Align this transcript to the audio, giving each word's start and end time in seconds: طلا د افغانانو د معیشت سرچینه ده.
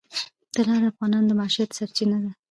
طلا 0.55 0.75
د 0.81 0.85
افغانانو 0.91 1.29
د 1.29 1.31
معیشت 1.39 1.69
سرچینه 1.77 2.17
ده. 2.23 2.31